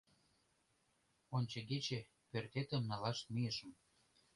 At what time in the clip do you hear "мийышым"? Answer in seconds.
3.33-3.71